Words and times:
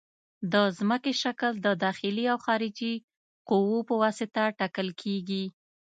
د 0.53 0.55
ځمکې 0.77 1.13
شکل 1.23 1.51
د 1.65 1.67
داخلي 1.85 2.25
او 2.33 2.37
خارجي 2.45 2.93
قوو 3.49 3.79
په 3.87 3.93
مرسته 4.01 4.43
ټاکل 4.59 4.87
کیږي 5.01 5.45